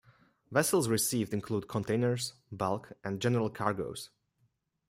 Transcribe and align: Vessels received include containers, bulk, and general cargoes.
Vessels 0.51 0.89
received 0.89 1.31
include 1.31 1.67
containers, 1.67 2.33
bulk, 2.51 2.91
and 3.03 3.21
general 3.21 3.51
cargoes. 3.51 4.09